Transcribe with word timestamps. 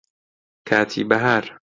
کاتی 0.67 1.01
بەهار 1.09 1.45